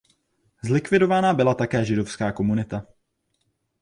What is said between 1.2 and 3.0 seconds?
byla také židovská komunita.